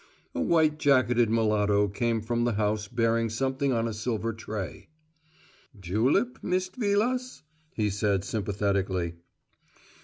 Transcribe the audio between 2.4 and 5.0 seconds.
the house bearing something on a silver tray.